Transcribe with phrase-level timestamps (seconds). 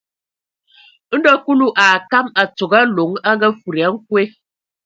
[1.15, 4.21] Ndo Kulu a akam a tsogo Aloŋ a ngafudi a nkwe.